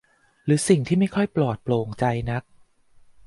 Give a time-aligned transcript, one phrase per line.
[0.45, 2.43] หรือสิ่งที่ไม่ค่อยปลอดโปร่งใจนัก